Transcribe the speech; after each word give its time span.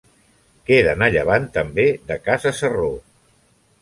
Queden 0.69 1.03
a 1.07 1.09
llevant 1.15 1.45
també 1.57 1.85
de 2.11 2.17
Casa 2.31 2.55
Sarró. 2.61 2.93